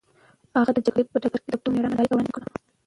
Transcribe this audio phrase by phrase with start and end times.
[0.59, 2.45] هغه د جګړې په ډګر کې د پښتنو مېړانه نندارې ته وړاندې کړه.